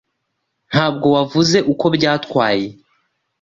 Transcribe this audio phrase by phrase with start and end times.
[0.71, 2.67] Ntabwo wavuze uko byatwaye.